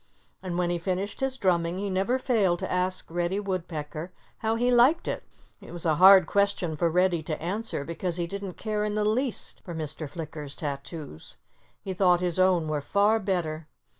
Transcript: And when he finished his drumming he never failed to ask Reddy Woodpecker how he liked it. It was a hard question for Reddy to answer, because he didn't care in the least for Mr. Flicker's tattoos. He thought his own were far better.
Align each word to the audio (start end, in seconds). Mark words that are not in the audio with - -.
And 0.41 0.57
when 0.57 0.71
he 0.71 0.79
finished 0.79 1.19
his 1.19 1.37
drumming 1.37 1.77
he 1.77 1.87
never 1.87 2.17
failed 2.17 2.57
to 2.57 2.71
ask 2.71 3.05
Reddy 3.11 3.39
Woodpecker 3.39 4.11
how 4.39 4.55
he 4.55 4.71
liked 4.71 5.07
it. 5.07 5.23
It 5.61 5.71
was 5.71 5.85
a 5.85 5.93
hard 6.01 6.25
question 6.25 6.75
for 6.75 6.89
Reddy 6.89 7.21
to 7.21 7.39
answer, 7.39 7.85
because 7.85 8.17
he 8.17 8.25
didn't 8.25 8.53
care 8.57 8.83
in 8.83 8.95
the 8.95 9.05
least 9.05 9.61
for 9.63 9.75
Mr. 9.75 10.09
Flicker's 10.09 10.55
tattoos. 10.55 11.37
He 11.83 11.93
thought 11.93 12.19
his 12.19 12.39
own 12.39 12.67
were 12.67 12.81
far 12.81 13.19
better. 13.19 13.67